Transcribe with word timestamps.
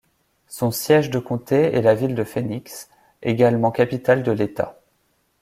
Son 0.47 0.71
siège 0.71 1.11
de 1.11 1.19
comté 1.19 1.75
est 1.75 1.81
la 1.83 1.93
ville 1.93 2.15
de 2.15 2.23
Phoenix, 2.23 2.89
également 3.21 3.69
capitale 3.69 4.23
de 4.23 4.31
l'État. 4.31 4.79